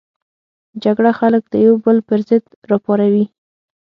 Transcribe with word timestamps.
جګړه 0.83 1.11
خلک 1.19 1.43
یو 1.65 1.75
د 1.77 1.81
بل 1.85 1.97
پر 2.07 2.19
ضد 2.27 2.45
راپاروي 2.71 3.25